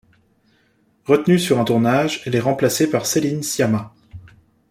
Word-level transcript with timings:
Retenue 1.05 1.37
sur 1.37 1.59
un 1.59 1.63
tournage, 1.63 2.23
elle 2.25 2.33
est 2.33 2.39
remplacée 2.39 2.89
par 2.89 3.05
Céline 3.05 3.43
Sciamma. 3.43 3.93